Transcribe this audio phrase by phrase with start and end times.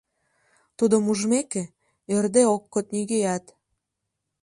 [0.77, 1.63] Тудым ужмеке,
[2.15, 3.45] ӧрде ок код нигӧат.